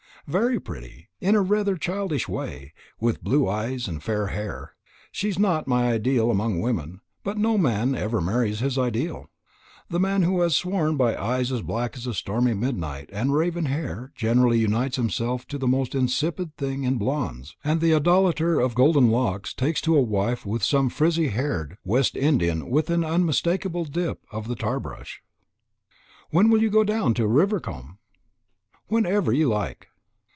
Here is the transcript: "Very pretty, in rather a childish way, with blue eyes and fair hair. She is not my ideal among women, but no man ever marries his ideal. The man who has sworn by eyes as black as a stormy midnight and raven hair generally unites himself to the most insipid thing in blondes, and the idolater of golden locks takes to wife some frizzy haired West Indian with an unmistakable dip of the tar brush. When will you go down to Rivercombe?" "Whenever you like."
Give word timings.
"Very 0.27 0.61
pretty, 0.61 1.09
in 1.19 1.35
rather 1.35 1.73
a 1.73 1.79
childish 1.79 2.29
way, 2.29 2.73
with 3.01 3.23
blue 3.23 3.49
eyes 3.49 3.87
and 3.87 4.01
fair 4.01 4.27
hair. 4.27 4.75
She 5.11 5.27
is 5.29 5.39
not 5.39 5.67
my 5.67 5.91
ideal 5.91 6.29
among 6.31 6.61
women, 6.61 7.01
but 7.23 7.37
no 7.39 7.57
man 7.57 7.95
ever 7.95 8.21
marries 8.21 8.59
his 8.59 8.77
ideal. 8.77 9.29
The 9.89 9.99
man 9.99 10.21
who 10.21 10.39
has 10.41 10.55
sworn 10.55 10.95
by 10.95 11.17
eyes 11.17 11.51
as 11.51 11.63
black 11.63 11.97
as 11.97 12.05
a 12.07 12.13
stormy 12.13 12.53
midnight 12.53 13.09
and 13.11 13.33
raven 13.35 13.65
hair 13.65 14.13
generally 14.15 14.59
unites 14.59 14.95
himself 14.95 15.45
to 15.47 15.57
the 15.57 15.67
most 15.67 15.93
insipid 15.95 16.55
thing 16.55 16.83
in 16.85 16.97
blondes, 16.99 17.57
and 17.63 17.81
the 17.81 17.93
idolater 17.95 18.57
of 18.61 18.75
golden 18.75 19.09
locks 19.09 19.53
takes 19.55 19.81
to 19.81 19.93
wife 19.93 20.45
some 20.61 20.89
frizzy 20.89 21.27
haired 21.29 21.77
West 21.83 22.15
Indian 22.15 22.69
with 22.69 22.89
an 22.91 23.03
unmistakable 23.03 23.83
dip 23.85 24.21
of 24.31 24.47
the 24.47 24.55
tar 24.55 24.79
brush. 24.79 25.21
When 26.29 26.49
will 26.51 26.61
you 26.61 26.69
go 26.69 26.83
down 26.85 27.15
to 27.15 27.27
Rivercombe?" 27.27 27.97
"Whenever 28.87 29.33
you 29.33 29.49
like." 29.49 29.87